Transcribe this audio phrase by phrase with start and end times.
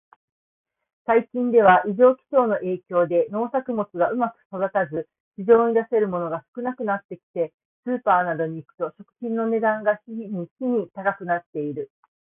[1.05, 10.25] 最近では、異常気象の影響で農作物がうまく育たず、市場に出せるものが少なくなってきて、スーパーなどに行くと食品の値段が日に
[10.57, 11.91] 日に高くなっている。